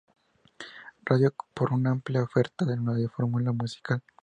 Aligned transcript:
Radio 1.05 1.31
por 1.53 1.71
una 1.73 1.91
amplia 1.91 2.23
oferta 2.23 2.65
de 2.65 2.75
radiofórmula 2.75 3.51
musical. 3.51 4.01